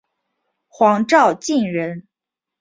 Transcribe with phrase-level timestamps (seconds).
[0.67, 2.07] 黄兆晋人。